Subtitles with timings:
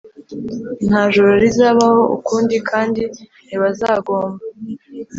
[0.87, 3.01] Nta joro rizabaho ukundi kandi
[3.45, 4.43] ntibazagomba